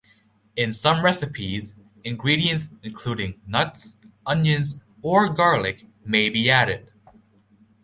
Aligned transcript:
In 0.55 0.71
some 0.73 1.05
recipes, 1.05 1.75
ingredients 2.03 2.71
including 2.81 3.39
nuts, 3.45 3.97
onions, 4.25 4.77
or 5.03 5.29
garlic 5.29 5.85
may 6.03 6.27
be 6.31 6.49
added. 6.49 6.89